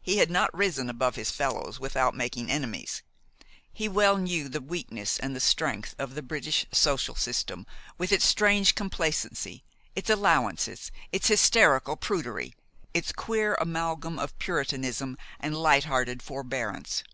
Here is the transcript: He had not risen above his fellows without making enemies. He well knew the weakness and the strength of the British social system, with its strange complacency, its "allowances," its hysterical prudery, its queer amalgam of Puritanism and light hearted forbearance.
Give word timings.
He 0.00 0.16
had 0.16 0.30
not 0.30 0.54
risen 0.56 0.88
above 0.88 1.16
his 1.16 1.30
fellows 1.30 1.78
without 1.78 2.14
making 2.14 2.50
enemies. 2.50 3.02
He 3.70 3.86
well 3.86 4.16
knew 4.16 4.48
the 4.48 4.62
weakness 4.62 5.18
and 5.18 5.36
the 5.36 5.40
strength 5.40 5.94
of 5.98 6.14
the 6.14 6.22
British 6.22 6.64
social 6.72 7.14
system, 7.14 7.66
with 7.98 8.10
its 8.10 8.24
strange 8.24 8.74
complacency, 8.74 9.64
its 9.94 10.08
"allowances," 10.08 10.90
its 11.12 11.28
hysterical 11.28 11.96
prudery, 11.96 12.54
its 12.94 13.12
queer 13.12 13.58
amalgam 13.60 14.18
of 14.18 14.38
Puritanism 14.38 15.18
and 15.38 15.54
light 15.54 15.84
hearted 15.84 16.22
forbearance. 16.22 17.04